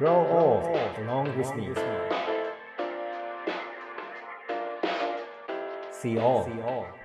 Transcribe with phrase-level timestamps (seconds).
[0.00, 0.64] Grow old
[1.04, 1.74] along with me.
[5.92, 6.48] See all,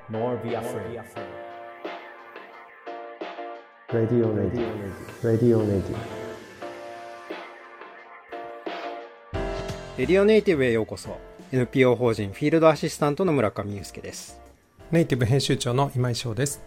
[0.09, 1.03] nor be afraid.
[3.91, 4.65] Radio Radio
[5.21, 5.97] Radio Radio
[9.97, 11.19] レディオネイティブへようこそ。
[11.51, 14.39] NPO 法人フィールドアシスタントの村上祐介です。
[14.91, 16.61] ネイティブ編集長の今井翔です。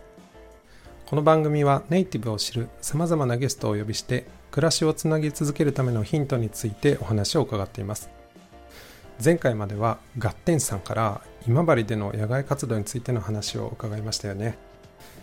[1.06, 8.10] この番組はネイティブを知るさまざまなゲストをお呼びして暮らしをつなぎ続けるためのヒントについてお話を伺っています。
[9.22, 14.56] 前回まではガッテンさんから今治での野外活動についての話を伺いましたよね。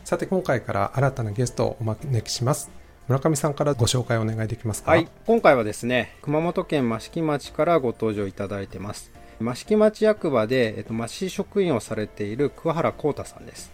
[0.04, 2.70] さて今回から新たなゲストをお招きします。
[3.08, 4.92] 村上さんからご紹介お願いできますか？
[4.92, 5.08] はい。
[5.26, 9.12] 今回はですね熊本県益城町からご登場いただいてます。
[9.42, 13.72] 益城町役場で、えっと、町職員をされている桑原幸太さんです。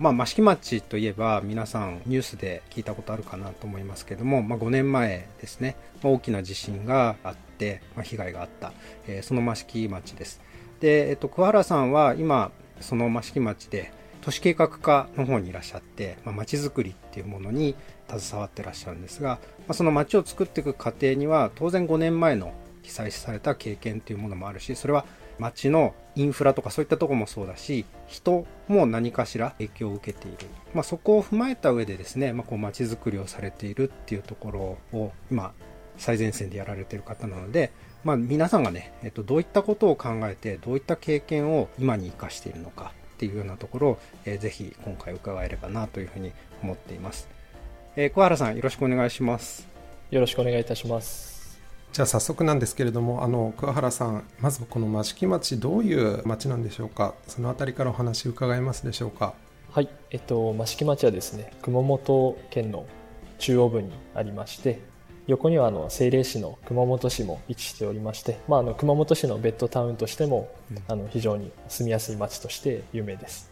[0.00, 8.72] まあ、益城町といえば皆さんニュースで聞いたことあるかなと思いますけども、まあ、5年前ですね、ま、大きな地震があって、まあ、被害があった、
[9.06, 10.40] えーその益城町です。
[10.80, 13.92] で、えっと、桑原さんは今その益城町で
[14.22, 17.76] 都市計画課の方にいらっしゃって、まあ、町づくりっていうものに
[18.08, 25.04] 携わってらっしゃるんですが、まあ、その町を作っていく過程には当然5年前の被災された経験というものもあるしそれは
[25.40, 30.36] 町のインフラとかそういったところもそうだし人も何かしら影響を受けている、
[30.74, 34.50] まあ、そこを踏まえた上でですね、まあ、こう町づくりをされているっていうとこ
[34.92, 35.52] ろを今
[35.96, 37.72] 最前線でやられている方なので、
[38.04, 46.32] まあ、皆さんがね、えっと、どういったことを考えてどういった経験を今に生かしているのかっていうようなところを、えーぜひ今回伺えればなというふうに
[46.62, 47.28] 思っています、
[47.96, 49.68] えー小原さんよろしくお願いします。
[50.10, 51.29] よろしくお願いいたします。
[51.92, 57.14] じゃあ早速なんですけれどもあの桑原さんまずこの益城町どういう町なんでしょうか？
[57.26, 59.34] そのあたりからお話伺えますでしょうか？
[59.72, 62.86] はい、えっと、益城町はですね、熊本県の
[63.38, 64.80] 中央部にありまして、
[65.26, 70.48] 横にはあの政令市の熊本市も位置しておりまして、まあ、あの熊本市のベッドタウンとしても、
[70.86, 73.50] あの非常に住みやすい町として有名です。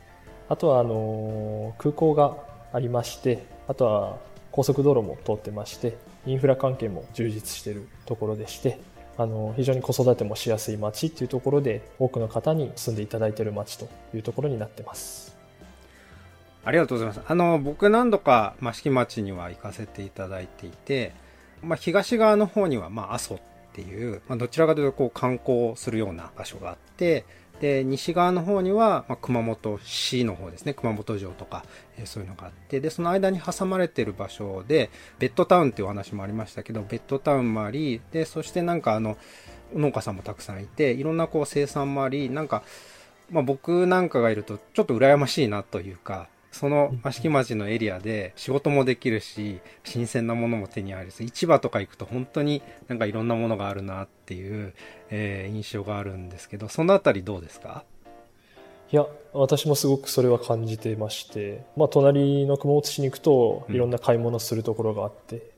[0.49, 2.37] あとはあの空港が
[2.73, 4.19] ありまして、あとは
[4.51, 5.97] 高速道路も通ってまして、
[6.29, 8.79] インフラ関係も充実してるところでして、
[9.17, 15.37] あの非常に子育てもしやすい町っていうところで多くの方に住んでいただいている町というところになってます。
[16.65, 17.21] ありがとうございます。
[17.27, 21.15] あの、僕何度か益城町には行かせていただいていて、
[21.63, 23.39] まあ、東側の方には、まあ、阿蘇っ
[23.73, 27.25] ていう、まあ、どちらかというと、こう、観光するような場所があって、
[27.61, 31.65] で、西側の方には、まあ、熊本市の方ですね、熊本城とか、
[31.99, 39.17] えーそういうのがあって、で、その間に挟まれてる場所で、ベッドタウンっていうお話もありましたけど、ベッドタウンもあり、で、そしてなんかあの、
[39.75, 42.63] 農家さんもたくさんいて、いろんなこう生産もあり、なんか、
[43.31, 54.75] まあ、僕なんかがいるとちょっと羨ましいなというか、その益城町のエリアで仕事もできるし、新鮮なものも手に入るし、市場とか行くと本当になんかいろんなものがあるなっていう、
[55.11, 57.85] えー印象があるんですけど、そのあたりどうですか？
[58.91, 63.75] いや、私もすごくそれは感じてまして、まあ、隣の熊本市に行くとうん。
[63.75, 65.51] いろんな買い物するところがあって、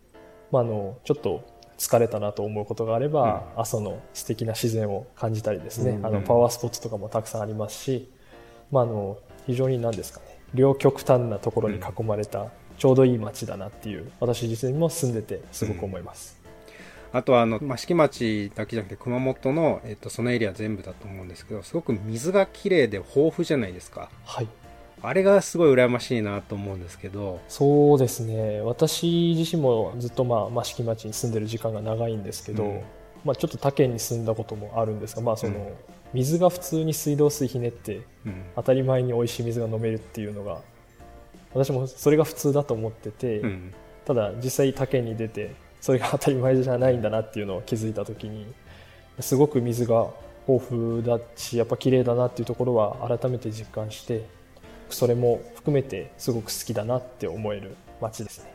[0.51, 1.45] まあ、あの、ちょっと
[1.78, 8.11] 疲れたなと思うことがあれば、阿蘇の素敵な自然を感じたりですね、うんあの、パワースポットとかもたくさんありますし、
[8.72, 16.41] まあ、あの、非常に何ですかね、両極端なところに囲まれた、ちょうどいい街だなっていう、私自身も住んでてすごく思います。
[17.12, 24.10] あとはあの、益城町だけじゃなくて熊本の、えっと、そのエリア全部だと思うんですけど、すごく水が綺麗で豊富じゃないですか。
[24.25, 24.49] はい。
[25.03, 32.83] あれがすごい羨ましいなと思うんですけど、そうですね私自身もずっとまあ益城町に住んでる時間が長いんですけど、うん
[33.25, 35.72] まあ、ちょっと他県に住んだこともあるんですが、まあ、そのうん
[36.12, 38.44] 水が普通に水道水ひねってうん。
[38.56, 40.60] 当たり前に美味しい水が飲めるっていうのが
[41.53, 43.75] 私もそれが普通だと思ってて、うん。
[44.04, 48.47] ただ実際他県に出てそれが当たり前じゃないんだなっていうのを気づいた時に
[49.21, 50.10] すごく水が
[50.48, 54.27] 豊富だしやっぱ綺麗だなっていうところは改めて実感して
[54.88, 58.53] それも含めてすごく好きだなって思える街ですね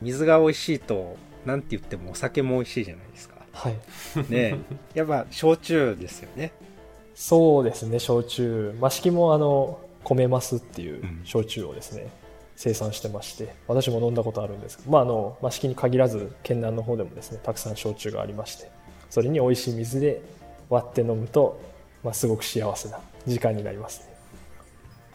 [0.00, 3.36] 水が美味しいと、なんて言ってもお酒も美味しいじゃないですか。
[3.52, 3.74] はい
[4.28, 4.58] ねえ
[4.94, 6.50] やっぱ焼酎ですよね。
[7.22, 8.74] そうですね焼酎。
[8.82, 11.20] 益城もあの米ますっていううん。
[11.22, 12.10] 焼酎をですね、
[12.56, 18.70] 生産してまして私も飲んだことあるんですけど、まあ、あの益城に限らず県南の方でもですねたくさん焼酎がありまして
[19.08, 20.20] それに美味しい水で
[20.68, 21.60] 割って飲むと、
[22.02, 24.12] まあ、すごく幸せな時間になりますね。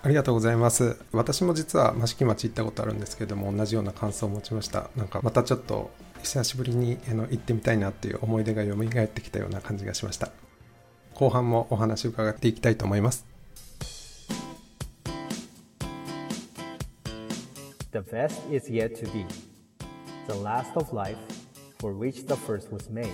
[0.01, 0.97] ありがとうございます。
[1.11, 4.89] 私も実は益城町行ったことあるんですけども同じような感想を持ちました。
[4.95, 5.89] なんかまたちょっと
[6.23, 8.73] 久しぶりにあの行ってみたいなっていう思い出が蘇
[9.03, 10.31] ってきたような感じがしました
[11.17, 13.25] 後半もお話を伺っていきたいと思います
[17.91, 19.25] The best is yet to be.
[20.27, 21.17] The last of life
[21.79, 23.09] for which the first was made.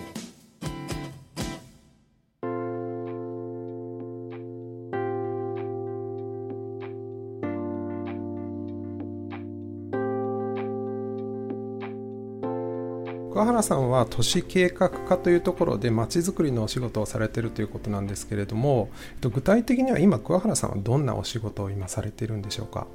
[13.33, 18.91] 桑原さんは都市計画課というところでまちづくりのお仕事をされているということなんですけれども
[19.21, 22.85] 具体的には今桑原さんはどんなお仕事を今されているんでしょうか？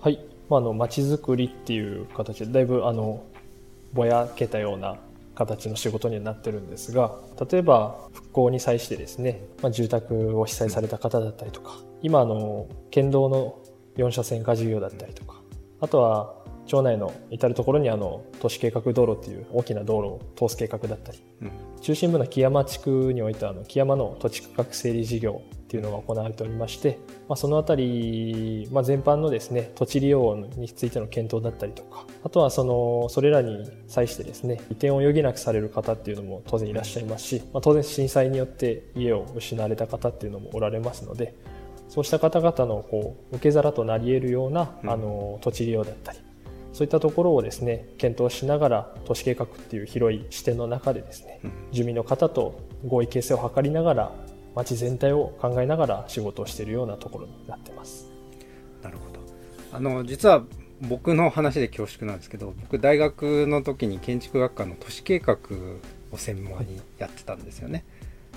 [0.00, 0.18] はい、
[0.50, 3.22] まあ、あの街づくりっていう形でだいぶあの
[3.92, 4.96] ぼやけたような
[5.36, 7.14] 形の仕事にはなってるんですが
[7.48, 13.60] 例えば復興に際してですね、まあ、住宅を被災された方だったりとか今あの県道の
[13.96, 15.40] 4車線化事業だったりとか
[15.80, 16.35] あとは
[16.66, 21.50] 町内の至る所にあの都市計画道路っていう大きな道路を通す計画だったり、うん。
[21.80, 26.98] 中心部の木山地区においてはあの木山の土地区画整理事業っていうのが行われておりまして、
[27.28, 41.34] まあ、そのあたり、まあ、全般のですね土地利用についての検討だったりとかあとはそのそれらに際してですね移転を余儀なくされる方っていうのも当然いらっしゃいますし、まあ、当然震災によって家を失われた方っていうのもおられますので
[41.88, 44.90] そうした方々のこう受け皿となり得るような、うん。
[44.90, 46.18] あの土地利用だったり
[46.76, 51.52] そういったところをですね検討しながら都市計画っていう広い視点の中でですねうん。
[51.72, 54.12] 住民の方と合意形成を図りながら
[54.54, 58.10] 町全体を考えながら仕事をしているようなところになってます。
[58.82, 59.20] なるほど。
[59.72, 60.44] あの実は
[60.82, 65.38] 僕の話で恐縮なんですけど僕大学の時に建築学科の都市計画
[66.12, 67.86] を専門にやってたんですよね、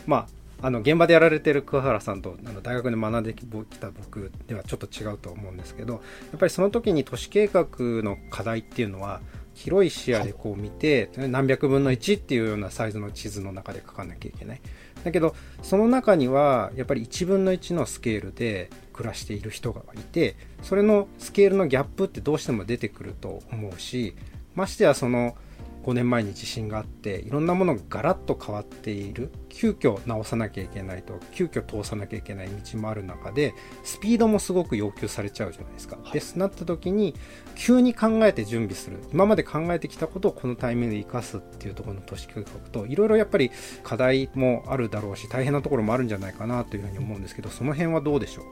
[0.08, 0.28] まあ
[0.62, 6.00] あの現場でやられてる桑原さんとあの大学で学んできた僕ではちょっと違うと思うんですけどや
[6.36, 9.22] っぱりその時に都市計画の課題っていうのは
[9.54, 14.62] 広い視野でこう見て、何百分の1っていうようなサイズの地図の中で書かなきゃいけない。
[15.04, 24.16] だけどその中にはやっぱり1分の1のスケールで暮らしている人がいてそれのスケールのギャップってどうしても出てくると思うし
[24.56, 25.36] ましてやその
[25.84, 29.32] 5年前に地震があっていろんなものがガラッと変わっている。
[29.50, 33.54] 急遽直さなきゃいけないと急遽通さなきゃいけない道もある中で
[33.84, 35.98] スピードもすごく要求されちゃうじゃないですか。
[36.14, 37.16] でそうなった時に
[37.56, 39.00] 急に考えて準備する。
[39.12, 43.52] 今まで考えてきたことをこのタイミングで生かすっていうところの都市計画といろいろやっぱり
[43.84, 48.46] 課題もあるだろうし大変なところもあるんじゃないかなというふうに思うんですけどその辺はどうでしょう？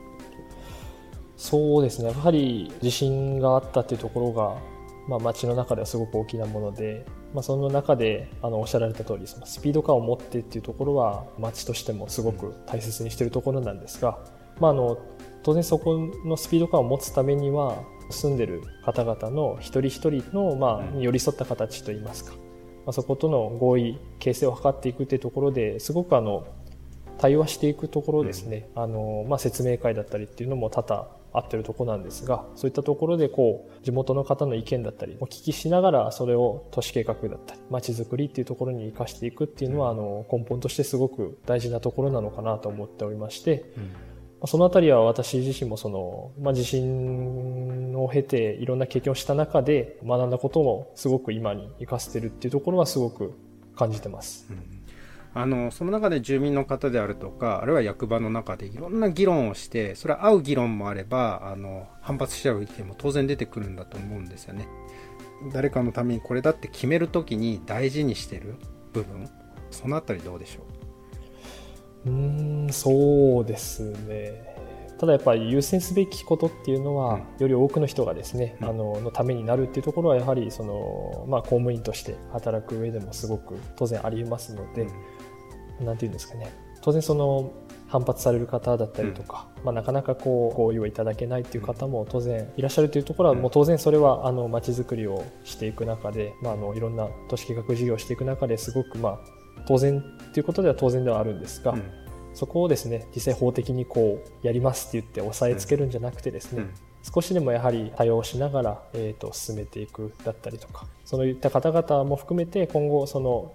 [1.37, 2.09] そうですね。
[2.09, 4.57] やはり地震があったっていうところが、
[5.07, 14.19] まあ、街の中ではすごく大きなもので、まあ、その中であのおっしゃられた通りそのスピード感を持ってっていうところは街としてもすごく大切にしているところなんですが、
[14.59, 14.97] まあ、あの
[15.43, 21.01] 当然そこのスピード感を持つためには住んでる方々の一人一人の、まあ、うん。
[21.01, 22.37] 寄り添った形といいますか、ま
[22.87, 26.45] あ、そことの合意形成を図っていくっていうところですごくあの
[27.17, 31.07] 対話していくところですね、あのまあ、説明会だったりっていうのも多々
[31.37, 43.83] あってるところなんですがそういったところでこう地元の方の意見だったりお聞きしながらそれを都市計画だったり街づくりっていうところに生かしていくっていうのはあの根本としてすごく大事なところなのかなと思っておりまして、ま
[44.43, 53.33] あそのあたりは私自身もその、まあ、地震を経ていろんな経験をした中で学んだこともすごく今に生かせてるっていうところはすごく
[53.75, 54.47] 感じてます。
[55.39, 64.67] あのその中で住民の方であるとかあるいは役場の中でいろんな議論をしてそれは合う議論もあればあの反発しちゃう意見も当然出てくるんだと思うんですよね。
[65.53, 68.55] 誰かのためにこれだって決めるときに大事にしてる
[68.93, 69.29] 部分
[69.69, 70.61] そのあたりどうでしょ
[72.07, 72.09] う？
[72.09, 74.55] ーんそうですね。
[74.97, 77.21] ただやっぱり優先すべきことっていうのは、うん。
[77.37, 78.67] より多くの人がですね、うん。
[78.69, 84.95] あののためになるっていうところはやはりその、まあ、公務員として働く上でもすごく当然ありますのう、で、なん
[85.97, 86.51] ていうんですかね。
[86.81, 87.51] 当然その
[87.87, 93.41] 反発される方だったりとか、まあ、なかなかこう合意をいただけないっていう方も当然いらっしゃるというところはうん。
[93.41, 99.19] もう当然それはあの街づくりをしていく中で、まあ、あのいろんな都市計画事業をしていく中ですごくまあ
[99.67, 100.03] 当然
[100.33, 101.83] ということでは当然ではあるんですが、うん。
[102.33, 106.73] そこをですね実際法的にこうやりますって言って押さえつけるんじゃなくてですね、うん。
[107.01, 113.53] 少しでもやはり対応しながら、えー、と進めていくだったりとかそういった方々も含めて今後その、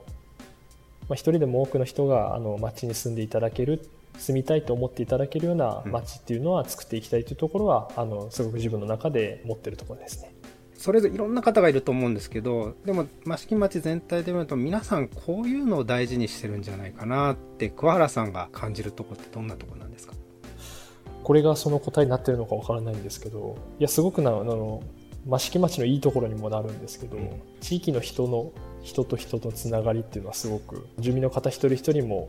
[1.12, 5.92] まあ、一人でも多くの人があの町に住んでいただける住みたいと思っていただけるようなうん。
[5.92, 10.34] 町っていうのは作っていきたいというところは、あのすごく自分の中で持ってるところですね。
[10.74, 20.14] それぞれいろんな方がいると思うんですけどでも益城町全体で見ると皆さんこういうのを大事にしてるんじゃないかなって桑原さんが感じるところってどんなところなんですか？
[21.22, 24.82] これがその答えになってるのかわからないんですけどいやすごくなあの
[25.28, 27.30] 益城町のいいところにもなるんですけど、うん。
[27.60, 28.50] 地域の人の
[28.82, 32.28] 人と人とつながりっていうのはすごく住民の方一人一人も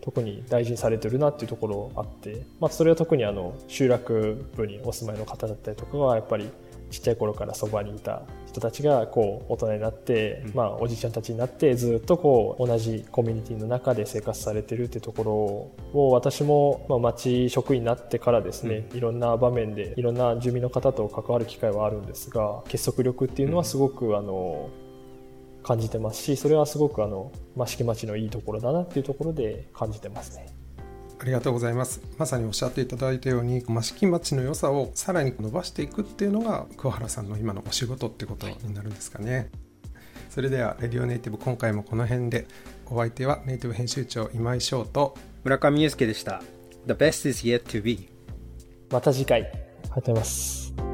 [0.00, 6.50] 特に大事にされてるなっていうところあって、まあ、それは特にあの集落部にお住まいの方だったりとかはやっぱり
[6.90, 10.54] ちっちゃい頃からそばにいた人たちがこう大人になって、うん。
[10.54, 24.68] まあ、おじいちゃんたちになってずっとこう同じコミュニティの中で生活されてるっていうところを私も、まあ、町職員になってからですね、いろんな場面でいろんな住民の方と関わる機会はあるんですが結束力っていうのはすごく、あの
[25.64, 30.46] 感じてますしそれはすごくあの益城町のいいところだなっていうところで感じてますね。
[31.18, 39.48] ありがとうございますまさにおっしゃっていただいたように益城町の良さをさらに伸ばしていくっていうのが桑原さんの今のお仕事ってことになるんですかね、
[40.28, 42.46] それでは「レディオネイティブ」今回もこの辺で
[42.90, 46.42] お相手はネイティブ編集長今井翔と村上祐介でした。
[46.86, 48.08] The best is yet to be.
[48.90, 50.93] また次回ありがとうございます。